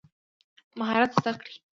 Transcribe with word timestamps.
مهارت 0.77 1.11
زده 1.19 1.33
کړئ 1.39 1.55